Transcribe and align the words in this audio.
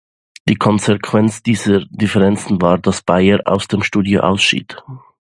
Die 0.49 0.55
Konsequenz 0.55 1.43
dieser 1.43 1.85
Differenzen 1.91 2.59
war, 2.59 2.79
dass 2.79 3.03
Beyer 3.03 3.41
aus 3.45 3.67
dem 3.67 3.83
Studio 3.83 4.21
ausschied. 4.21 4.75